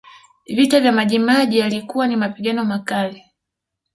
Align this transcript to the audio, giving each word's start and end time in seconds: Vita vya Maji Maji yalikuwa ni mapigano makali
Vita 0.47 0.79
vya 0.79 0.91
Maji 0.91 1.19
Maji 1.19 1.59
yalikuwa 1.59 2.07
ni 2.07 2.15
mapigano 2.15 2.65
makali 2.65 3.23